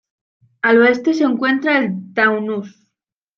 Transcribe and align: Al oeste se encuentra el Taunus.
Al 0.63 0.79
oeste 0.81 1.13
se 1.13 1.25
encuentra 1.25 1.77
el 1.77 2.11
Taunus. 2.15 2.89